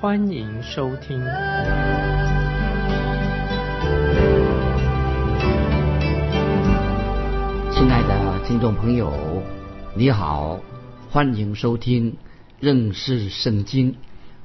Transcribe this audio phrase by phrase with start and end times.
[0.00, 1.20] 欢迎收听。
[7.70, 9.12] 亲爱的听众朋友，
[9.94, 10.60] 你好，
[11.10, 12.16] 欢迎收听
[12.60, 13.96] 认识圣经，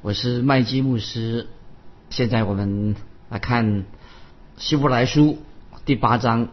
[0.02, 1.48] 我是麦基牧师。
[2.10, 2.98] 现在我们
[3.30, 3.86] 来看
[4.58, 5.38] 希伯来书
[5.86, 6.50] 第八章。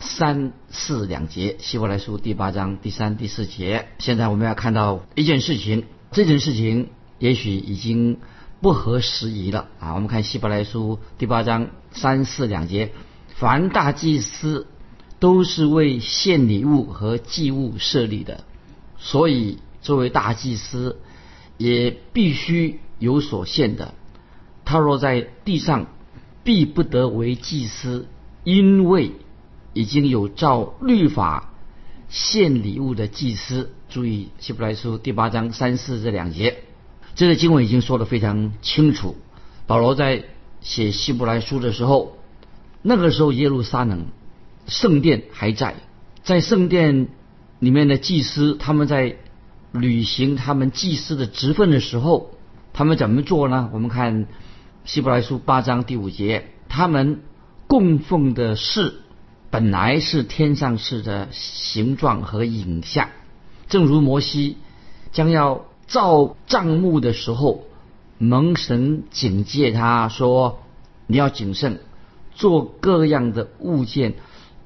[0.00, 3.88] 三四两节，希伯来书第八章第三、第四节。
[3.98, 8.18] 现在我们要看到一件事情，这件事情也许已经
[8.60, 9.94] 不合时宜了啊！
[9.94, 12.92] 我们看希伯来书第八章三四两节，
[13.36, 14.66] 凡大祭司
[15.18, 18.44] 都是为献礼物和祭物设立的，
[18.98, 20.98] 所以作为大祭司
[21.56, 23.94] 也必须有所献的。
[24.64, 25.86] 他若在地上，
[26.44, 28.06] 必不得为祭司，
[28.44, 29.12] 因为。
[29.74, 31.52] 已经有照律法
[32.08, 36.64] 献礼物的祭司，注意希伯来书第八章三四这两节，
[37.18, 39.16] 这个经文已经说得非常清楚。
[39.66, 40.22] 保罗在
[40.60, 42.16] 写希伯来书的时候，
[42.80, 44.06] 那个时候耶路撒冷
[44.68, 45.74] 圣殿还在，
[46.22, 47.08] 在圣殿
[47.58, 49.16] 里面的祭司，他们在
[49.72, 52.30] 履行他们祭司的职分的时候，
[52.72, 53.68] 他们怎么做呢？
[53.72, 54.28] 我们看
[54.84, 57.22] 希伯来书八章第五节，他们
[57.66, 58.94] 供奉的是。
[59.50, 63.08] 本来是天上式的形状和影像，
[63.66, 64.58] 正如摩西
[65.10, 67.64] 将要造帐幕的时候，
[68.18, 70.60] 蒙神警戒他说
[71.08, 71.80] ：“你要谨慎，
[72.34, 74.14] 做各样的物件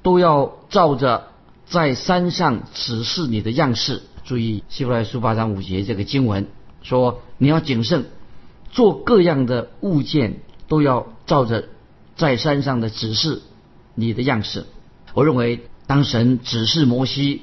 [0.03, 1.29] 都要照着
[1.65, 6.49] 在山上指示你的样式。”注意希伯来书八章五节这个经文
[6.83, 8.05] 说：“你要谨慎，
[8.71, 11.69] 做各样的物件都要照着
[12.17, 13.43] 在山上的指示。”
[13.95, 14.65] 你的样式，
[15.13, 17.43] 我认为当神指示摩西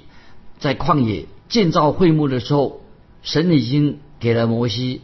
[0.58, 2.82] 在旷野建造会幕的时候，
[3.22, 5.02] 神已经给了摩西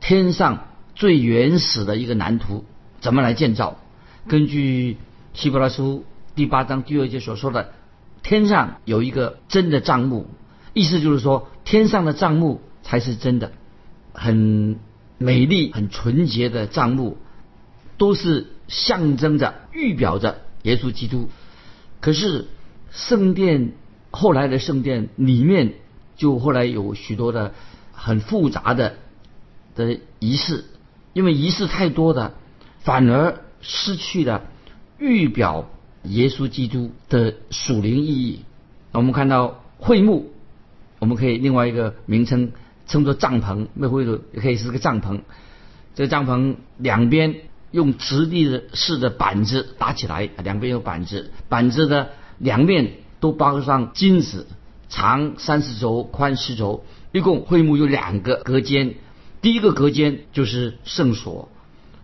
[0.00, 2.64] 天上最原始的一个蓝图，
[3.00, 3.78] 怎么来建造？
[4.26, 4.96] 根据
[5.34, 7.72] 希伯来书第八章第二节所说的，
[8.22, 10.26] 天上有一个真的帐幕，
[10.74, 13.52] 意思就是说天上的帐幕才是真的，
[14.12, 14.78] 很
[15.18, 17.18] 美丽、很纯洁的帐幕，
[17.96, 20.42] 都是象征着、预表着。
[20.62, 21.28] 耶稣基督，
[22.00, 22.48] 可是
[22.90, 23.74] 圣殿
[24.10, 25.74] 后来的圣殿里面，
[26.18, 27.54] 就后来有许多的
[27.92, 28.96] 很复杂的
[29.74, 30.66] 的仪式，
[31.14, 32.34] 因为仪式太多的，
[32.80, 34.42] 反而失去了
[34.98, 35.70] 预表
[36.02, 38.44] 耶稣基督的属灵意义。
[38.92, 40.30] 我们看到会幕，
[40.98, 42.52] 我们可以另外一个名称
[42.86, 45.22] 称作帐篷，那会的也可以是个帐篷。
[45.94, 47.36] 这个帐篷两边。
[47.70, 54.46] 用直立式的板子搭起来，两边有板子，板子的两面都包上金子，
[54.88, 58.94] 长三十轴，宽十轴，一共会幕有两个隔间，
[59.42, 61.48] 第一个隔间就是圣所，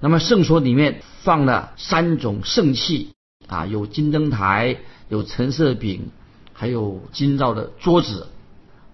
[0.00, 3.14] 那么圣所里面放了三种圣器
[3.46, 4.78] 啊，有金灯台，
[5.08, 6.10] 有橙色饼，
[6.52, 8.26] 还有金造的桌子，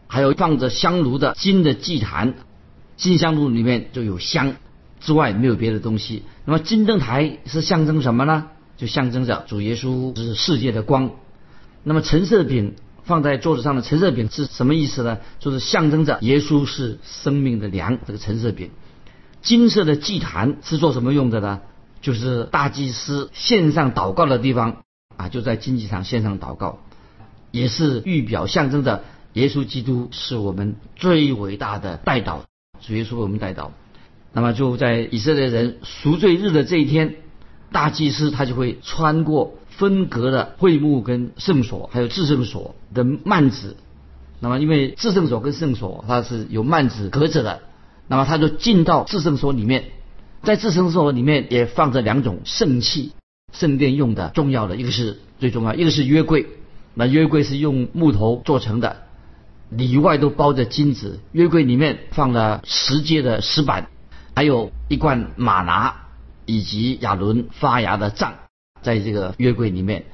[0.06, 2.34] 还有放着香炉的金的祭坛，
[2.96, 4.54] 金香炉里面就有香。
[5.00, 6.24] 之外没有别的东西。
[6.44, 8.48] 那么金灯台是象征什么呢？
[8.76, 11.12] 就象征着主耶稣是世界的光。
[11.82, 12.74] 那么橙色饼
[13.10, 15.18] 放在桌子上的橙色饼是什么意思呢？
[15.40, 17.98] 就是象征着耶稣是生命的粮。
[18.06, 18.70] 这个橙色饼，
[19.42, 21.60] 金色的祭坛是做什么用的呢？
[22.00, 24.84] 就是大祭司献上祷告的地方
[25.16, 26.78] 啊，就在金祭坛献上祷告，
[27.50, 29.04] 也是预表象征着
[29.34, 32.42] 耶稣基督是我们最伟大的代祷。
[32.80, 33.70] 主耶稣为我们代祷。
[34.32, 37.16] 那么就在以色列人赎罪日的这一天，
[37.72, 43.78] 大祭司他就会穿过分隔的会幕跟圣所，还有至圣所的幔子。
[44.40, 47.62] 那么因为至圣所跟圣所它是有幔子隔着的，
[48.06, 49.84] 那么他就进到至圣所里面，
[50.42, 53.12] 在至圣所里面也放着两种圣器，
[53.54, 56.46] 圣殿用的重要的一个是最重要，一个是约柜。
[56.92, 58.98] 那约柜是用木头做成的，
[59.70, 61.20] 里外都包着金子。
[61.32, 63.88] 约柜里面放了十阶的石板。
[64.36, 65.94] 还有一罐马拿，
[66.46, 68.34] 以及亚伦发芽的杖，
[68.82, 70.04] 在这个约柜里面。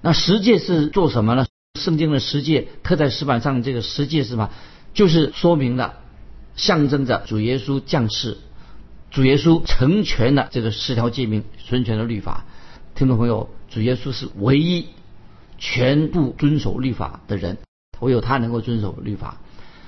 [0.00, 1.46] 那十诫是做什么呢？
[1.80, 4.50] 圣经的十诫刻在石板上，这个十诫是什么？
[4.94, 5.94] 就是说明了，
[6.54, 8.38] 象征着主耶稣降世，
[9.10, 12.44] 主耶稣成全了这个十条诫命，成全了律法。
[12.94, 14.86] 听众朋友，主耶稣是唯一
[15.58, 17.58] 全部遵守律法的人，
[18.00, 19.38] 唯有他能够遵守律法。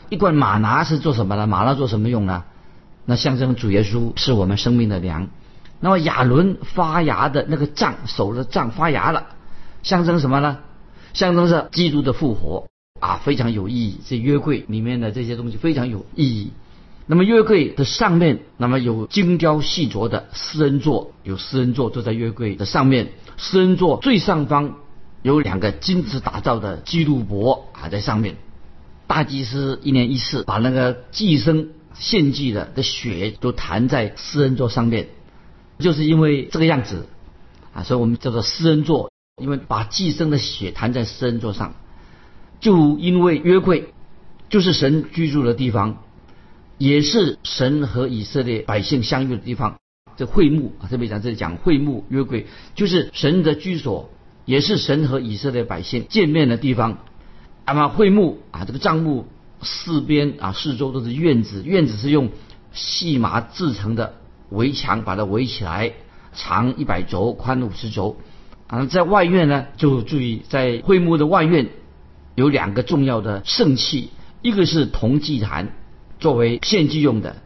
[0.08, 1.46] 一罐马拿是做什么的？
[1.46, 2.44] 马拿做什么用呢？
[3.04, 5.28] 那象征主耶稣是我们生命的粮。
[5.84, 9.26] 那么亚伦发芽的那个杖，手的杖发芽了，
[9.82, 10.60] 象征什么呢？
[11.12, 12.68] 象征着基督的复活
[13.00, 14.00] 啊，非常有意义。
[14.06, 16.52] 这约柜里面的这些东西非常有意义。
[17.04, 23.12] 那么约柜的上面，那么有精雕细琢的施恩座，有施恩座坐在约柜的上面。
[23.36, 24.76] 施恩座最上方
[25.20, 28.36] 有两个金子打造的基督伯啊，在上面。
[29.06, 35.08] 大祭司一年一次把那个祭牲献祭的的血都弹在施恩座上面，
[35.78, 37.06] 就是因为这个样子
[37.72, 39.10] 啊，所以我们叫做施恩座，
[39.42, 41.74] 因为把寄生的血弹在施恩座上，
[42.60, 43.92] 就因为约柜
[44.48, 45.98] 就是神居住的地方。
[46.76, 49.78] 也是神和以色列百姓相遇的地方，
[50.16, 54.10] 这会幕啊，特别讲这里讲会幕约柜，就是神的居所，
[54.44, 56.98] 也是神和以色列百姓见面的地方。
[57.64, 59.28] 那么会幕啊，这个帐幕
[59.62, 62.30] 四边啊，四周都是院子，院子是用
[62.72, 64.16] 细麻制成的
[64.50, 65.92] 围墙把它围起来，
[66.32, 68.16] 长一百轴，宽五十轴。
[68.66, 71.68] 啊，在外院呢，就注意在会幕的外院
[72.34, 74.10] 有两个重要的圣器，
[74.42, 75.72] 一个是铜祭坛。
[76.20, 77.36] 作为献祭用的，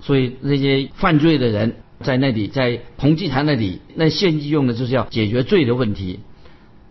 [0.00, 6.20] 所以那些犯罪的人在那里，在铜祭坛那里，那献祭用的就是要解决罪的问题。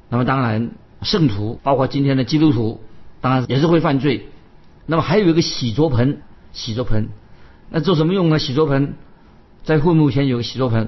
[0.08, 2.80] 那么当然，圣徒包括今天的基督徒，
[3.20, 4.28] 当然也是会犯罪。
[4.86, 6.22] 那么还有一个洗濯盆，
[6.54, 7.10] 洗濯盆，
[7.70, 8.40] 那做什么用呢？
[8.40, 8.94] 洗濯盆
[9.66, 10.88] 在会幕前有个洗濯盆，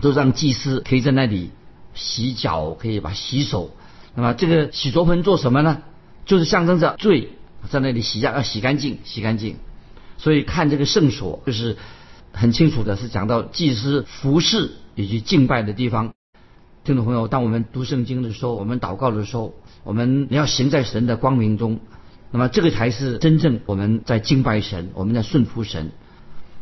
[0.00, 1.50] 都让祭司可以在那里
[1.94, 3.70] 洗脚，可以把洗手。
[4.14, 5.82] 那么这个洗濯盆做什么呢？
[6.24, 7.30] 就是象征着罪。
[7.68, 9.56] 在那里洗下要洗干净，洗干净。
[10.16, 11.76] 所以看这个圣所，就是
[12.32, 16.14] 很清楚的是讲到祭司服侍以及敬拜的地方。
[16.84, 19.54] 听众朋友，当我们读圣经的时候，我们祷告的时候，
[19.84, 21.80] 我们要行在神的光明中，
[22.30, 25.92] 那么这个才是真正我们在敬拜神，我们在顺服神。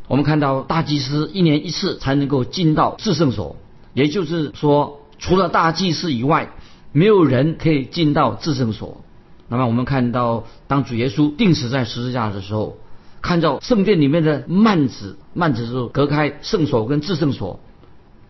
[0.09, 3.57] 我们看到大祭司一年一次才能够进到至圣所，
[3.93, 6.51] 也就是说，除了大祭司以外，
[6.93, 9.03] 没有人可以进到至圣所。
[9.49, 12.79] 那么我们看到，当主耶稣钉死在十字架的时候，
[13.21, 17.61] 看到圣殿里面的幔子，幔子是隔开圣所跟至圣所，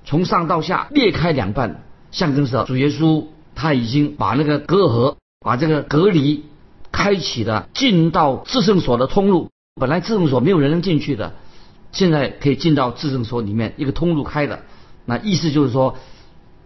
[0.05, 5.15] 从上到下裂开两半，象征着主耶稣他已经把那个隔阂，
[5.45, 6.45] 把这个隔离
[6.91, 9.49] 开启了进到至圣所的通路。
[9.81, 11.35] 本来至圣所没有人能进去的，
[11.93, 14.61] 现在可以进到至圣所里面，一个通路开了。
[15.05, 15.97] 那意思就是说，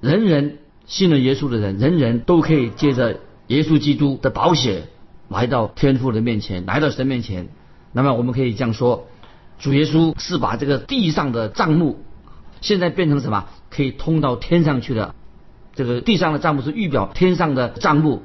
[0.00, 3.20] 人人信了耶稣的人，人人都可以借着。
[3.48, 4.84] 耶稣基督的宝血
[5.28, 7.48] 来到天父的面前，来到神面前。
[7.92, 9.08] 那么我们可以这样说：
[9.58, 11.98] 主耶稣是把这个地上的账目，
[12.62, 13.46] 现在变成什么？
[13.68, 15.14] 可以通到天上去的。
[15.74, 18.22] 这个地上的账目是预表天上的账目，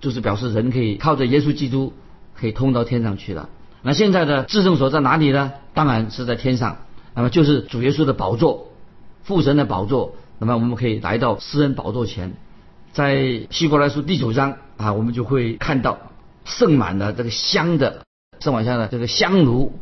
[0.00, 1.94] 就是表示人可以靠着耶稣基督
[2.36, 3.48] 可以通到天上去了。
[3.82, 5.52] 那现在的至圣所在哪里呢？
[5.74, 6.78] 当然是在天上。
[7.14, 8.68] 那么就是主耶稣的宝座，
[9.22, 10.14] 父神的宝座。
[10.38, 12.34] 那么我们可以来到施恩宝座前。
[12.92, 15.98] 在希伯来书第九章啊，我们就会看到
[16.44, 18.02] 盛满了这个香的，
[18.40, 19.78] 盛满香的这个香炉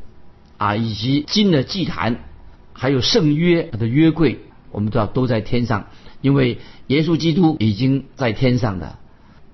[0.57, 2.25] 啊，以及金的祭坛，
[2.73, 5.87] 还有圣约的约柜，我们都要都在天上，
[6.21, 8.97] 因为耶稣基督已经在天上的。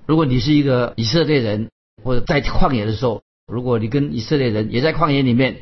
[0.05, 1.69] 如果你是一个以色列人，
[2.03, 5.57] 或者在旷野的时候，如果你跟以色列人也在旷野里面，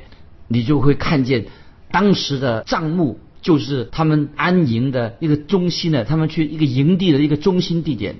[0.47, 1.47] 你就会看见
[1.91, 3.19] 当时的帐幕。
[3.41, 8.17] 就是他们安营的一个中心呢，他们去一个营地的一个中心地点，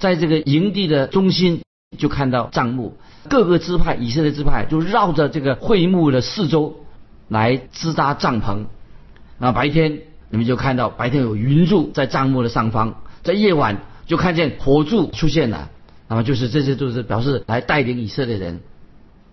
[0.00, 1.62] 在这个营地的中心
[1.96, 2.96] 就看到帐幕，
[3.28, 6.80] 各个支派以色列支派就绕着这个会幕的四周
[7.28, 8.64] 来支搭帐篷。
[9.38, 15.70] 那白天你们就看到白天有云柱在帐幕的上方，在夜晚就看见火柱出现了。
[16.08, 18.60] 那么就是这些都是表示来带领以色列人。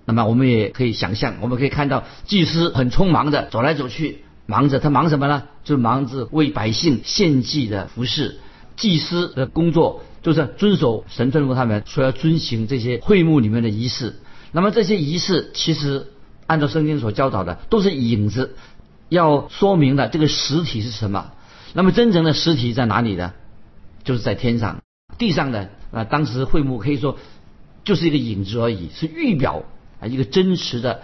[0.10, 4.24] 那么我们也可以想象，我们可以看到祭司很匆忙的走来走去。
[4.48, 5.44] 忙着，他忙什么呢？
[5.64, 8.40] 就忙着为百姓献祭的服饰。
[8.76, 14.16] 祭司的工作就是遵守神吩咐他们说要遵行这些会幕里面的仪式。
[14.52, 16.08] 那么这些仪式其实
[16.48, 18.56] 按照圣经所教导的都是影子，
[19.10, 21.34] 要说明的这个实体是什么？
[21.74, 23.34] 那么真正的实体在哪里呢？
[24.04, 24.82] 就是在天上，
[25.20, 27.20] 地上的啊，当时会幕可以说
[27.84, 29.62] 就是一个影子而已，是预表
[30.00, 31.02] 啊一个真实的。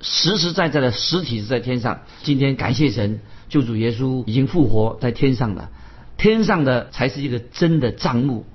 [0.00, 2.02] 实实在在的实体是在天上。
[2.22, 5.70] 今天感谢神，救主耶稣已经复活在天上了。
[6.16, 8.46] 天上的才是一个真的账目，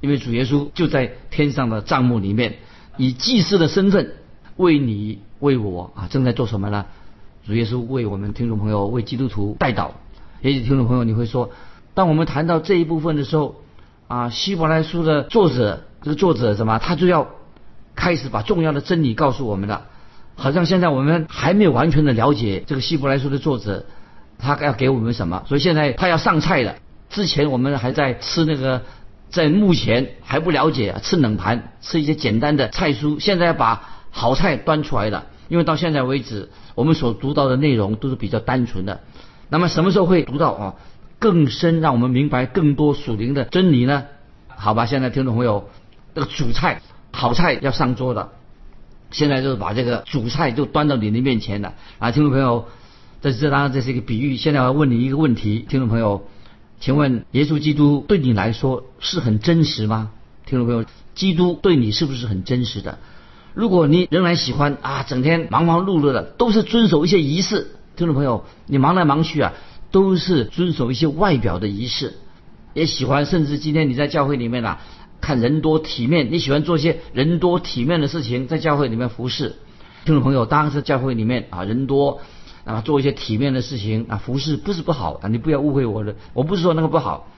[0.00, 2.56] 因为主耶稣就在天上的账目里面，
[2.96, 4.14] 以祭司的身份
[4.56, 6.86] 为你为我啊，正在做什么呢？
[7.46, 9.90] 主耶稣为我们听众朋友为基督徒代祷。
[10.40, 11.50] 也许听众朋友你会说，
[11.92, 13.56] 当我们谈到这一部分的时候，
[14.06, 17.28] 啊，希伯来书的作者这个作者什么，他就要
[17.98, 19.86] 开始把重要的真理告诉我们了。
[20.36, 23.86] 好像现在我们还没有完全的了解这个希伯来书的作者，
[24.38, 25.42] 他要给我们什么？
[25.48, 26.76] 所以现在他要上菜了。
[27.10, 28.82] 之前我们还在吃那个，
[29.30, 33.18] 在目前还不了解吃冷盘，吃一些简单的菜蔬。
[33.18, 39.00] 现在要把好菜端出来了，因为到现在为止，我们所读到的内容都是比较单纯的。
[39.48, 40.74] 那么什么时候会读到啊
[41.18, 44.04] 更深，让我们明白更多属灵的真理呢？
[44.46, 45.68] 好吧，现在听众朋友，
[46.14, 46.80] 这个主菜
[47.12, 48.30] 好菜要上桌了。
[49.10, 52.66] 现在就是把这个主菜就端到你的面前了啊，听众朋友，
[53.22, 54.36] 这这当然这是一个比喻。
[54.36, 56.28] 现在我要问你一个问题，听众朋友，
[56.78, 60.10] 请问耶稣基督对你来说是很真实吗？
[60.44, 60.84] 听众朋友，
[61.14, 62.98] 基督对你是不是很真实的？
[63.54, 69.54] 如果你仍然喜欢啊，整天忙忙碌碌的，都是遵守一些仪式，听众朋友，你忙来忙去啊，
[69.90, 72.18] 都是遵守一些外表的仪式，
[72.74, 74.80] 也喜欢，甚至今天你在教会里面啊。
[75.20, 79.56] 看人多体面，你喜欢做一些人多体面的事情，在教会里面服侍。
[80.04, 82.20] 听众朋友，当然是教会里面啊，人多
[82.64, 87.28] 啊，做一些体面的事情啊，服侍不是不好啊，你不要误会我的，我不是说那个不好。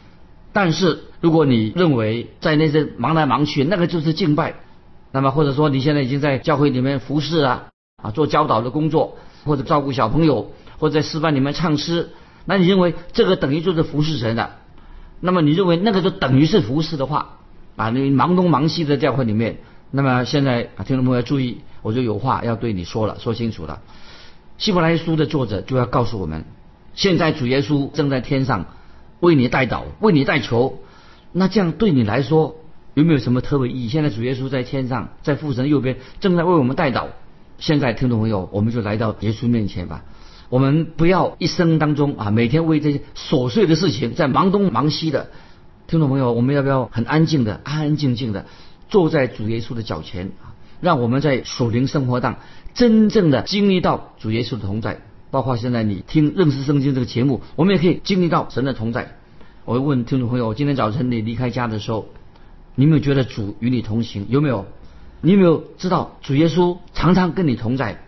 [0.53, 4.57] 但是如果你认为在那些忙来忙去，那个就是敬拜，
[5.11, 7.69] 那么或者说你现在已经在教会里面服侍啊，
[8.03, 12.11] 啊，做教导的工作，或者照顾小朋友，或者在师范里面唱诗，
[12.45, 14.59] 那你认为这个等于就是服侍神的？
[15.21, 17.40] 那么你认为那个就等于是服侍的话？
[17.81, 19.57] 啊，你忙东忙西的教会里面，
[19.91, 23.81] 那么现在啊，听众朋友注意，我就有话要对你说了，说清楚了。
[24.59, 26.45] 希伯来书的作者就要告诉我们，
[26.95, 28.67] 现在主耶稣正在天上
[29.21, 30.79] 为你代祷，为你代求。
[31.33, 32.57] 那这样对你来说
[32.93, 33.89] 有没有什么特别意义？
[33.89, 37.07] 现在主耶稣在天上，在父神右边，正在为我们代祷。
[37.57, 40.05] 现在听众朋友，我们就来到耶稣面前吧。
[40.51, 45.31] 我们不要一生当中啊，每天为这些琐碎的事情在忙东忙西的。
[45.91, 48.47] 听众朋友，我们要不要很安静的、安安静静的
[48.89, 50.55] 坐在主耶稣的脚前啊？
[50.81, 52.37] 让我们在属灵生活当
[52.75, 55.01] 真正的经历到主耶稣的同在。
[55.33, 59.17] 包括现在你听认识圣经这个节目，我们也可以经历到神的同在。
[59.65, 62.07] 我问听众朋友：今天早晨你离开家的时候，
[62.77, 64.27] 你有没有觉得主与你同行？
[64.29, 64.67] 有没有？
[65.23, 68.01] 你有没有知道主耶稣常常跟你同在？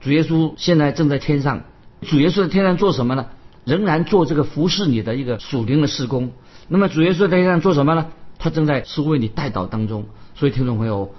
[0.00, 1.64] 主耶稣现在正在天上。
[2.02, 3.26] 主耶稣在天上做什么呢？
[3.64, 6.30] 仍然做这个服侍你的一个属灵的事工。
[6.68, 8.06] 那么主耶稣在天上做什么呢？
[8.38, 10.04] 他正在是为你带祷当中。
[10.34, 11.14] 所以听众朋友，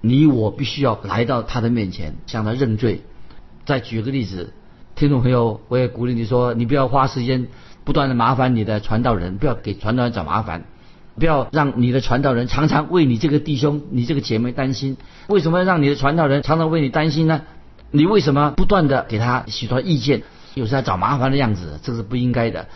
[0.00, 3.02] 你我必须要来到他的面前，向他认罪。
[3.64, 4.52] 再举个例子，
[4.94, 7.46] 听众朋友，我也鼓励你说，你不要花时间
[7.84, 10.64] 不断的麻烦你的传道人，不要给传道人找麻烦，
[11.16, 14.96] 不要让你的传道人常常为你这个弟兄、你这个姐妹担心。
[15.28, 17.42] 为什么让你的传道人常常为你担心呢？
[17.90, 20.22] 你为什么不断的给他许多意见，
[20.54, 21.78] 有时候找麻烦的样子？
[21.82, 22.66] 这是不应该的。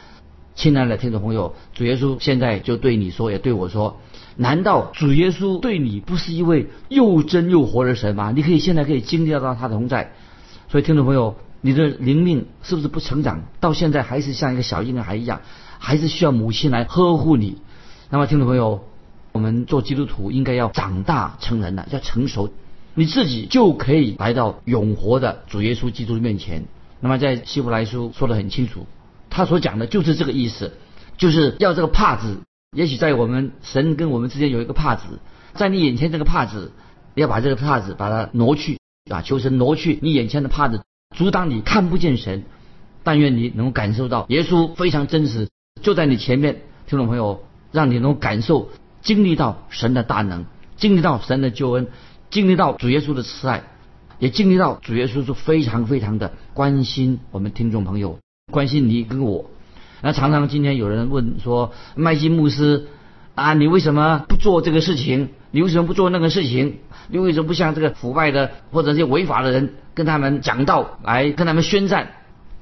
[0.54, 4.00] 亲爱的听众朋友，主耶稣现在就对你说，也对我说：
[4.36, 8.32] 难道主耶稣对你不是一位又真又活的神吗？
[8.34, 10.12] 你可以现在可以经历到他的同在。
[10.68, 13.44] 所以听众朋友，你的灵命是不是不成长？
[13.60, 15.40] 到现在还是像一个小婴孩一样，
[15.78, 17.56] 还是需要母亲来呵护你？
[18.10, 18.84] 那么听众朋友，
[19.32, 22.52] 我们做基督徒应该要长大成人了，要成熟，
[22.94, 26.64] 你自己就可以来到永活的主耶稣基督面前。
[27.00, 28.86] 那么在希伯来书说得很清楚。
[29.32, 30.72] 他所讲的就是这个意思，
[31.16, 32.36] 就是要这个帕子。
[32.76, 35.18] 也许在我们神跟我们之间有一个帕子，
[35.54, 36.72] 在你眼前这个帕子，
[37.14, 38.78] 要把这个帕子把它挪去
[39.10, 40.82] 啊，求神挪去你眼前的帕子，
[41.16, 42.44] 阻挡你看不见神。
[43.04, 45.48] 但愿你能感受到耶稣非常真实，
[45.82, 48.68] 就在你前面，听众朋友，让你能感受、
[49.00, 50.44] 经历到神的大能，
[50.76, 51.88] 经历到神的救恩，
[52.30, 53.64] 经历到主耶稣的慈爱，
[54.20, 58.18] 也经历到主耶稣是非常非常的关心我们听众朋友。
[58.52, 59.46] 关心你跟我，
[60.02, 62.86] 那常常今天有人问说，麦基牧师
[63.34, 65.30] 啊，你为什么不做这个事情？
[65.50, 66.78] 你为什么不做那个事情？
[67.08, 72.12] 你为什么不像这个腐败的或者这些违法的人跟他们讲道，来跟他们宣战？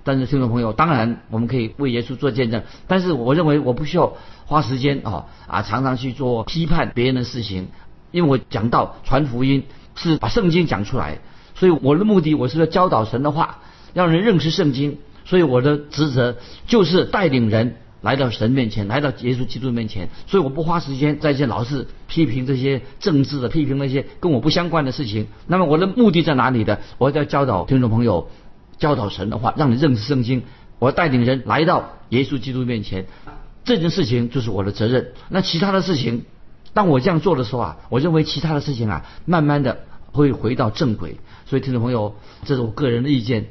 [0.03, 4.15] 但是听众朋友，当然我们可以为耶稣做见证，但是我认为我不需要
[4.47, 7.69] 花时间啊啊，常常去做批判别人的事情，
[8.11, 11.19] 因为我讲道传福音是把圣经讲出来，
[11.55, 13.59] 所以我的目的我是要教导神的话，
[13.93, 14.99] 让人认识圣经。
[15.31, 20.09] 所以我的职责就是带领人来到神面前，来到耶稣基督面前。
[20.27, 25.29] 所以我不花时间在这老是批评这些政治的，批评那些跟我不相关的事情。
[25.47, 26.79] 那么我的目的在哪里呢？
[26.99, 28.29] 我要教导听众朋友，
[28.77, 30.43] 教导神的话，让你认识圣经。
[30.81, 33.07] 我要带领人来到耶稣基督面前，
[33.63, 35.13] 这件事情就是我的责任。
[35.29, 36.25] 那其他的事情，
[36.75, 39.79] 当我这样做的时候啊，我认为其他的事情啊，慢慢的
[40.11, 41.19] 会回到正轨。
[41.47, 43.47] 所以听众朋友，这是我个人的意见。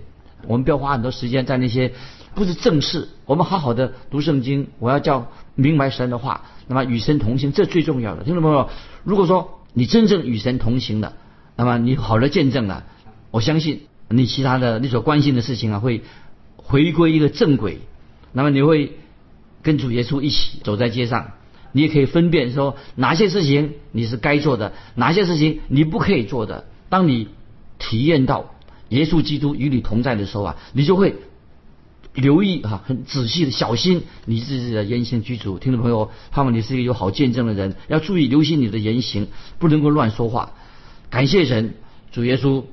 [0.48, 1.94] 我们不要花很多时间在那些
[2.36, 3.10] 不是正事。
[3.26, 8.24] 我们好好的读圣经，我要叫明白神的话，那么与神同行，这最重要的。
[8.24, 8.70] 听众朋友，
[9.04, 11.14] 如果说你真正与神同行的，
[11.56, 12.86] 那么你好的见证了，
[13.32, 16.02] 我相信你其他的你所关心的事情啊，会
[16.56, 17.80] 回归一个正轨。
[18.32, 18.94] 那么你会
[19.62, 21.32] 跟主耶稣一起走在街上，
[21.72, 26.66] 你也可以分辨说哪些事情你是该做的，哪些事情你不可以做的。
[26.90, 27.28] 当你
[27.78, 28.56] 体验到
[28.90, 31.16] 耶稣基督与你同在的时候啊，你就会
[32.14, 35.44] 留意啊，很仔细的小心你自己的言行举止。
[35.60, 39.28] 听众朋友，盼望你是一个有好见证的人，要注意留心你的言行，
[39.60, 40.54] 不能够乱说话。
[41.10, 41.76] 感谢神，
[42.12, 42.64] 主耶稣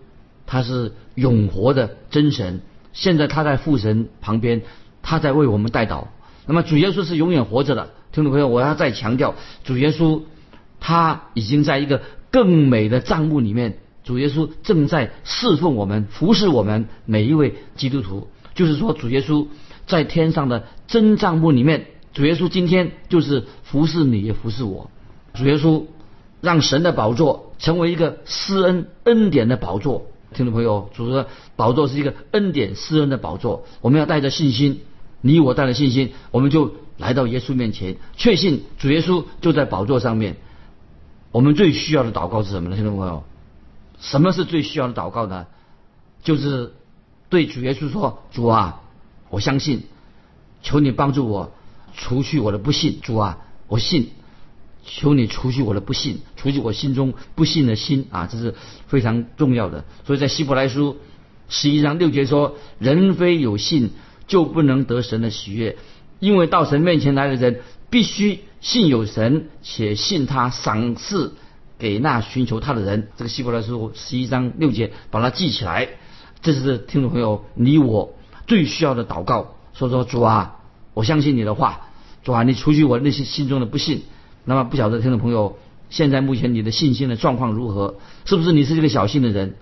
[0.46, 4.62] 他是永活的真神，现在他在父神旁边，
[5.02, 6.06] 他在为我们代祷。
[6.46, 10.22] 那么主耶稣是永远活着的，听众朋友，我要再强调，主耶稣
[10.80, 13.78] 他已经在一个更美的帐幕里面。
[14.06, 18.28] 主耶稣正在侍奉我们，服侍我们每一位基督徒。
[18.54, 19.48] 就是说，主耶稣
[19.88, 24.92] 在天上的真账目里面，主耶稣今天就是服侍你，也服侍我。
[25.34, 25.86] 主耶稣
[26.40, 30.06] 让神的宝座成为一个施恩恩典的宝座。
[30.32, 33.64] 听众朋友，主的宝座是一个恩典施恩的宝座。
[33.80, 34.82] 我们要带着信心，
[35.20, 40.36] 你我带着信心，我们就来到耶稣面前，确信主耶稣就在宝座上面。
[41.32, 42.76] 我们最需要的祷告是什么呢？
[42.76, 43.24] 听众朋友？
[44.00, 45.46] 什么是最需要的祷告呢？
[46.22, 46.74] 就是
[47.28, 48.82] 对主耶稣说：“主啊，
[49.30, 49.84] 我相信，
[50.62, 51.52] 求你帮助我，
[51.96, 53.00] 除去我的不信。
[53.00, 53.38] 主啊，
[53.68, 54.10] 我信，
[54.84, 58.54] 求你除去我的不信，除去我心中不信的心啊，这是
[58.88, 59.84] 非常重要的。
[60.04, 60.96] 所以在希伯来书
[61.48, 63.90] 十一章六节说：人非有信，
[64.26, 65.78] 就不能得神的喜悦，
[66.18, 71.34] 因为到神面前来的人，必须信有神，且信他赏赐。”
[71.78, 75.88] 给那寻求他的人，这个希伯来书十一章六节，把它记起来。
[76.42, 78.14] 这是听众朋友你我
[78.46, 79.54] 最需要的祷告。
[79.74, 80.60] 说说主啊，
[80.94, 81.88] 我相信你的话，
[82.24, 84.04] 主啊，你除去我内心心中的不信。
[84.44, 85.58] 那么不晓得听众朋友，
[85.90, 87.96] 现在目前你的信心的状况如何？
[88.24, 89.56] 是不是你是一个小信的人？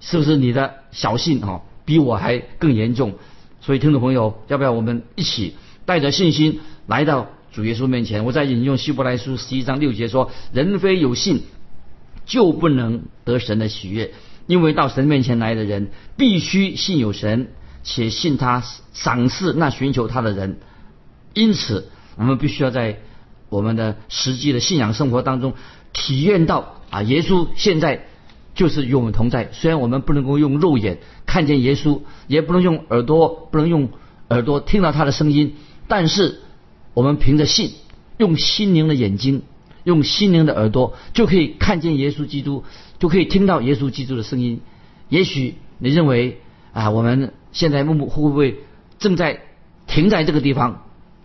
[0.00, 3.14] 是不是你的小信哈比我还更严重？
[3.60, 7.26] 所以听众朋友，要不要我们一起带着信心来到？
[7.52, 11.42] 主耶稣面前，我在引用希伯来书十一章六节说：“人非有信，
[12.24, 14.12] 就不能得神的喜悦。
[14.46, 17.48] 因为到神面前来的人，必须信有神，
[17.82, 20.60] 且信他赏赐那寻求他的人。
[21.34, 23.00] 因此，我们必须要在
[23.48, 25.54] 我们的实际的信仰生活当中
[25.92, 28.06] 体验到啊，耶稣现在
[28.54, 29.50] 就是与我们同在。
[29.50, 33.88] 虽然我们不能够用肉眼看见耶稣，也不能用耳朵不能用
[34.28, 35.56] 耳朵听到他的声音，
[35.88, 36.42] 但是。”
[36.92, 37.72] 我们凭着信，
[38.18, 39.42] 用心灵的眼睛，
[39.84, 42.64] 用心灵的耳朵，就可以看见耶稣基督，
[42.98, 44.60] 就可以听到耶稣基督的声音。
[45.08, 46.40] 也许你认为
[46.72, 48.58] 啊，我们现在会不会
[48.98, 49.40] 正在
[49.86, 50.82] 停在这个地方？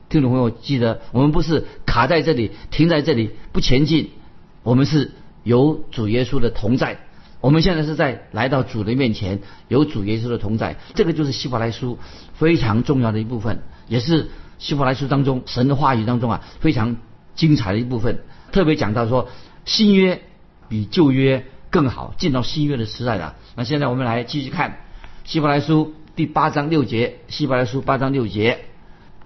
[0.08, 4.12] 听众朋友，记得我们不是卡在这里，停在这里不前进，
[4.62, 5.12] 我们是
[5.44, 7.00] 有主耶稣的同在。
[7.42, 10.78] 我们现在是在来到主的面前，有主耶稣的同在。
[10.94, 11.98] 这个就是希伯来书
[12.36, 14.30] 非常重要的一部分，也是。
[14.58, 16.98] 希伯来书当中，神的话语当中啊，非常
[17.36, 18.20] 精彩的一部分，
[18.52, 19.30] 特别讲到说，
[19.66, 20.22] 新约
[20.70, 23.36] 比旧约更好，进到新约的时代了。
[23.56, 24.80] 那现在我们来继续看
[25.26, 28.60] 希伯来书第八章六节，希伯来书八章六节，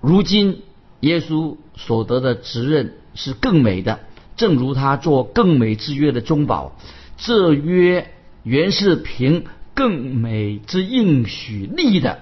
[0.02, 0.64] 如今
[1.02, 4.00] 耶稣所得的职任是更美的，
[4.36, 6.76] 正如他做更美之约的中保，
[7.18, 8.12] 这约
[8.44, 12.20] 原是凭更美之应许立的。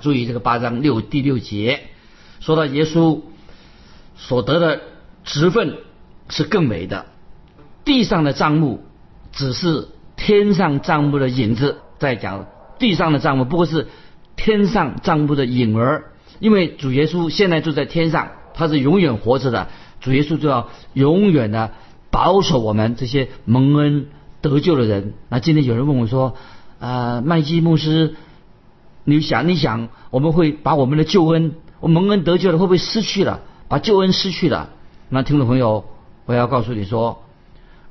[0.00, 1.80] 注意这个八章六第六节。
[2.46, 3.22] 说到耶稣
[4.14, 4.80] 所得的
[5.24, 5.78] 职分
[6.28, 7.06] 是更美的，
[7.84, 8.84] 地上的账目
[9.32, 11.78] 只是天上账目的影子。
[11.98, 12.46] 在讲
[12.78, 13.88] 地上的账目，不过是
[14.36, 16.12] 天上账目的影儿。
[16.38, 19.66] 因为主耶稣现在就在天上，他是永远活着的。
[20.00, 21.72] 主耶稣就要永远的
[22.12, 24.06] 保守我们这些蒙恩
[24.40, 25.14] 得救的人。
[25.28, 26.36] 那今天有人问我说
[26.78, 28.14] ：“啊，麦基牧师，
[29.02, 33.40] 你想你想，我们会把我们的救恩？”我蒙恩得救了，会不会失去了？
[33.68, 34.70] 把救恩失去了？
[35.08, 35.84] 那听众朋友，
[36.24, 37.24] 我要告诉你说，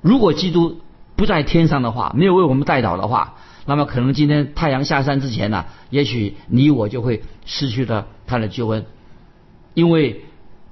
[0.01, 0.81] 如果基督
[1.15, 8.85] 不在天上的话，没有为我们代祷的话，那么可能今天太阳下山之前呢，也许你我就会失去了他的救恩，
[9.73, 10.25] 因为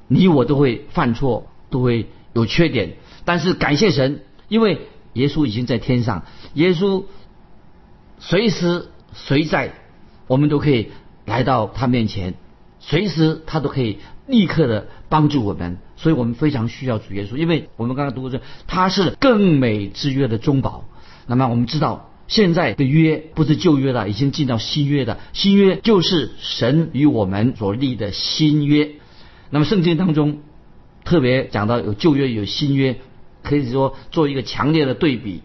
[0.08, 2.94] 你我都会犯错，都会有缺点。
[3.26, 6.24] 但是感谢神，因为耶稣已经在天上，
[6.56, 7.06] 耶稣
[8.20, 9.74] 随时随在，
[10.28, 10.92] 我们都可以
[11.26, 12.34] 来到他面前。
[12.86, 20.86] 随时他都可以立刻的帮助我们，所以我们非常需要主耶稣，因为我们刚刚读过这，他是更美之约的中保。
[21.26, 25.20] 那么我们知道现在的约不是旧约了，已经进到新约的。
[25.32, 28.92] 新约就是神与我们所立的新约。
[29.50, 30.40] 那么圣经当中
[31.06, 32.98] 特别讲到有旧约有新约，
[33.44, 35.42] 可以说做一个强烈的对比。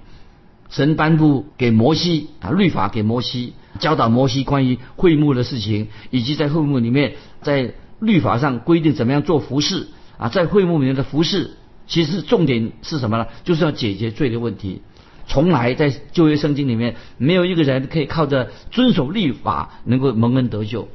[0.71, 9.89] 神颁布给摩西啊律法给摩西，教导摩西关于会幕的事情，以及在会幕里面在律法上规定怎么样做服饰
[10.19, 11.53] 啊，在会幕里面的服饰，
[11.87, 13.27] 其实重点是什么呢？
[13.45, 14.83] 就是要解决罪的问题。
[15.27, 20.89] 从来在旧约圣经里面，没有一个人可以靠着遵守律法能够蒙恩得救，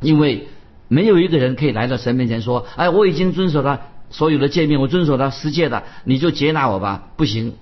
[0.00, 0.48] 因为
[0.88, 7.54] 没有一个人可以来到神面前说：“哎，我已经遵守了所有的诫命，我遵守了十诫的，你就接纳我吧。”不行。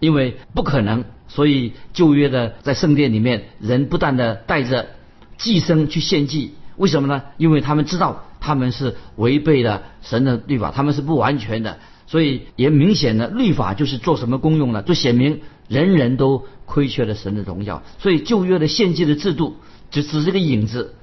[0.00, 4.88] 因为不可能，所以旧约的在圣殿里面，人不断的带着
[5.36, 7.22] 祭牲去献祭，为什么呢？
[7.36, 14.82] 因为他们知道他们是违背了神的律法，他们是不完全的，所以也明显的律法就是做什么功用呢？
[14.82, 19.56] 就显明人人都亏缺了神的荣耀，所以旧约的献祭的制度
[19.90, 20.94] 就只是个影子。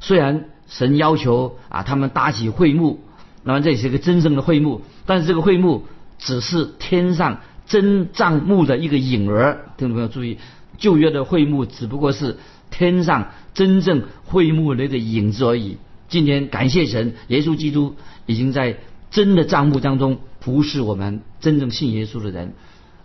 [0.00, 3.00] 虽然神要求啊他们搭起会幕，
[3.44, 5.84] 那么这也是一个真正的会幕，但是这个会幕
[6.18, 7.40] 只是天上。
[7.70, 10.38] 真帐幕的一个影儿，听众朋友注意，
[10.76, 12.36] 旧约的会幕只不过是
[12.68, 15.76] 天上真正会幕的一个影子而已。
[16.08, 17.94] 今天感谢神，耶稣基督
[18.26, 18.78] 已经在
[19.12, 22.54] 真的帐幕当中服侍我们真正信耶稣的人。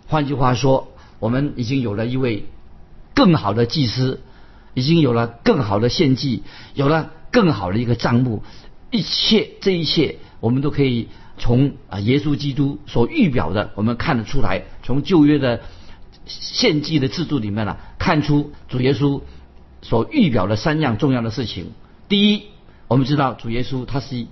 [0.08, 0.88] 换句话说，
[1.20, 2.46] 我们已经有了一位
[3.14, 4.18] 更好的祭司，
[4.74, 6.42] 已经有了更好的献祭，
[6.74, 8.42] 有了更好的一个帐幕。
[8.90, 11.06] 一切这一切，我们都可以。
[11.38, 15.60] 从啊，耶稣基督所预表的，我们看得出来；从旧约的
[16.24, 19.20] 献祭的制度里面呢，看出主耶稣
[19.82, 21.72] 所预表的三样重要的事情。
[22.08, 22.44] 第一，
[22.88, 24.26] 我们知道主耶稣他是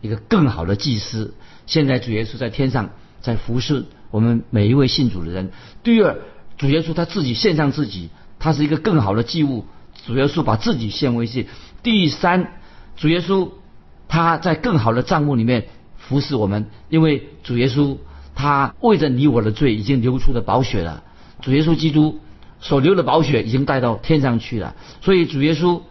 [0.00, 1.34] 一个更好的祭司。
[1.66, 2.90] 现在主耶稣在天上，
[3.20, 5.50] 在服侍我们每一位信主的人。
[5.82, 6.16] 第二，
[6.56, 9.66] 主耶稣他自己献上自己，他是一个更好的祭物。
[10.06, 11.48] 主耶稣把自己献为祭。
[11.82, 12.54] 第三，
[12.96, 13.50] 主耶稣
[14.08, 15.68] 他在更好的账目里面。
[16.08, 17.96] 服侍我们，因为主耶稣
[18.34, 21.02] 他为着你我的罪已经流出了宝血了。
[21.42, 22.20] 主耶稣基督
[22.60, 24.76] 所流的宝血已经带到天上去了。
[25.02, 25.82] 所以主耶稣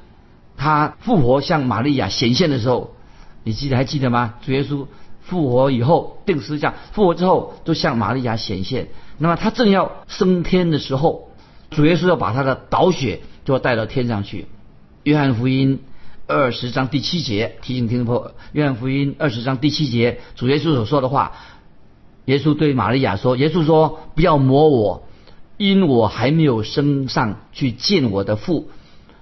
[0.55, 2.95] 他复活向玛利亚显现的时候，
[3.43, 4.35] 你记得还记得吗？
[4.45, 4.85] 主耶稣
[5.21, 8.87] 复活以后定十字架，复活之后就向玛利亚显现。
[9.17, 11.29] 那么他正要升天的时候，
[11.71, 14.47] 主耶稣要把他的宝血就要带到天上去。
[15.03, 15.79] 约翰福音。
[16.27, 21.33] 二十章第七节提醒听众朋友，约翰福音二十章第七节，主耶稣所说的话，
[22.25, 25.07] 耶稣对玛利亚说：“耶稣说，不要摸我，
[25.57, 28.69] 因我还没有升上去见我的父。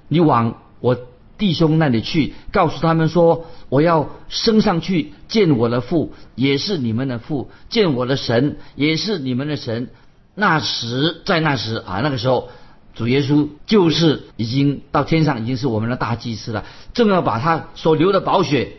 [0.08, 0.98] 你往我
[1.38, 9.90] 弟兄那里去，告诉他们说，我要升上去见我的父，也是你们的父；见我的神，也是你们的神。
[10.36, 12.48] 那时，在那时啊，那个时候。”
[12.96, 18.74] 主耶稣就是已经到天上，已经是我们的大祭司了，正要把他所流的宝血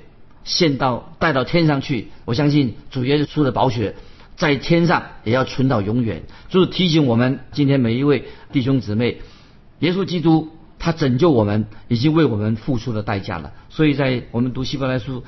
[0.44, 2.10] 献到带到天上去。
[2.24, 3.96] 我相信主耶稣的宝血
[4.36, 9.20] 在天上也要存到永远，就是提醒我们今天每一位弟兄姊妹，
[9.80, 10.48] 耶稣基督
[10.78, 13.52] 他拯救我们，已经为我们付出了代价了。
[13.68, 15.24] 所以在我们读希伯来书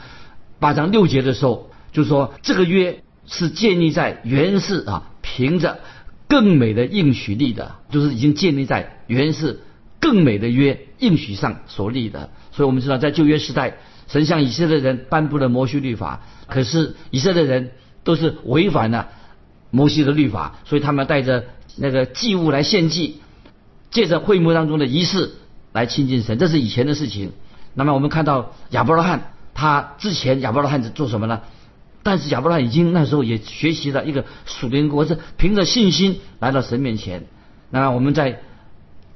[0.61, 5.81] 八章六节的时候，就说这个约是建立在原是啊凭着。
[6.29, 9.61] 更美的应许立的，就是已经建立在原是
[10.01, 12.31] 更美的约应许上所立的。
[12.53, 17.71] 所以我们知道，在旧约时代，神向以色列人颁布了摩西律法，可是以色列人
[18.03, 19.09] 都是违反了
[19.71, 21.45] 摩西的律法，所以他们带着
[21.77, 23.21] 那个祭物来献祭，
[23.91, 25.33] 借着会幕当中的仪式
[25.73, 27.33] 来亲近神，这是以前的事情。
[27.75, 31.43] 那么我们看到亚伯拉罕，他之前亚伯拉罕是做什么呢？
[32.07, 37.27] 但是亚伯拉罕已经那时候也学习了一个属灵国，是凭着信心来到神面前。
[37.69, 38.43] 那我们在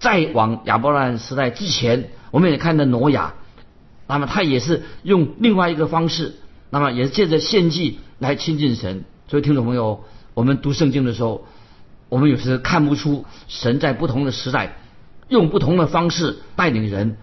[0.00, 3.34] 再往亚伯拉罕时代之前，我们也看到挪亚，
[4.08, 6.34] 那么他也是用另外一个方式，
[6.68, 9.04] 那么也借着献祭来亲近神。
[9.28, 10.02] 所以听众朋友，
[10.34, 11.46] 我们读圣经的时候，
[12.08, 14.78] 我们有时看不出神在不同的时代
[15.28, 17.18] 用不同的方式带领人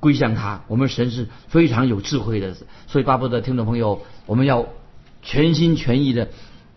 [0.00, 0.62] 归向他。
[0.68, 4.66] 我们神是非常有智慧的，所以巴不得听众朋友，我们要。
[5.22, 6.28] 全心全意的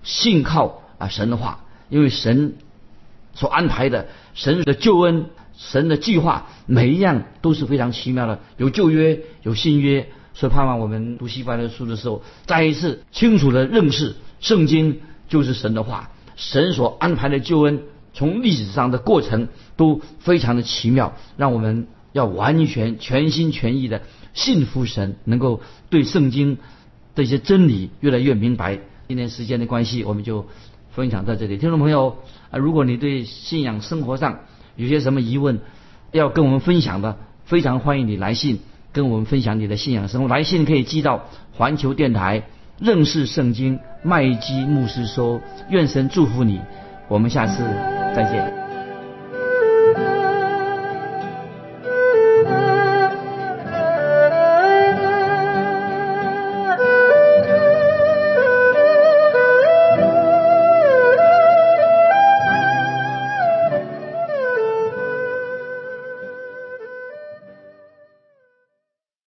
[0.04, 2.56] 信靠啊神的话，因为神
[3.34, 5.26] 所安排的神的救恩、
[5.58, 8.40] 神的计划，每一样都是非常奇妙的。
[8.58, 16.12] 有旧约，有新约，所以盼望我们读西方的书的时候，再一次清楚的认识圣经就是神的话。
[16.36, 17.82] 神所安排的救恩，
[18.14, 24.04] 从历史上的过程都非常的奇妙，让我们要完全全心全意的
[24.34, 26.58] 信服神，能够对圣经。
[27.16, 28.78] 这些真理越来越明白。
[29.08, 30.46] 今天时间的关系，我们就
[30.92, 31.58] 分享到这里。
[31.58, 32.18] 听众朋友
[32.52, 34.40] 啊，如果你对信仰生活上
[34.76, 35.60] 有些什么疑问
[36.12, 38.60] 要跟我们分享的，非常欢迎你来信
[38.92, 40.28] 跟我们分享你的信仰生活。
[40.28, 42.44] 来信可以寄到环球电台
[42.80, 46.60] 认识圣经麦基牧师说，愿神祝福你，
[47.08, 47.64] 我们下次
[48.16, 48.65] 再见。